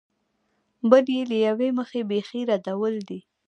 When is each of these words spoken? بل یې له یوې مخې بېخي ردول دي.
بل 0.89 1.05
یې 1.15 1.21
له 1.29 1.37
یوې 1.47 1.69
مخې 1.79 2.01
بېخي 2.09 2.41
ردول 2.49 2.95
دي. 3.09 3.19